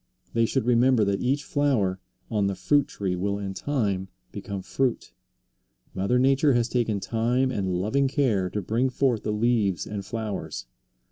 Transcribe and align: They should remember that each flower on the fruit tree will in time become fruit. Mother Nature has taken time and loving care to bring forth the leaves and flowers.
They 0.33 0.47
should 0.47 0.65
remember 0.65 1.05
that 1.05 1.21
each 1.21 1.43
flower 1.43 1.99
on 2.31 2.47
the 2.47 2.55
fruit 2.55 2.87
tree 2.87 3.15
will 3.15 3.37
in 3.37 3.53
time 3.53 4.07
become 4.31 4.63
fruit. 4.63 5.13
Mother 5.93 6.17
Nature 6.17 6.53
has 6.53 6.67
taken 6.67 6.99
time 6.99 7.51
and 7.51 7.71
loving 7.75 8.07
care 8.07 8.49
to 8.49 8.63
bring 8.63 8.89
forth 8.89 9.21
the 9.21 9.31
leaves 9.31 9.85
and 9.85 10.03
flowers. 10.03 10.65